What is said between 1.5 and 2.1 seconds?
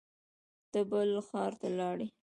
ته لاړې